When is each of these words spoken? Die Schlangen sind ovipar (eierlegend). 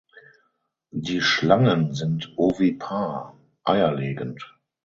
Die 0.95 1.21
Schlangen 1.21 1.93
sind 1.93 2.33
ovipar 2.35 3.37
(eierlegend). 3.63 4.41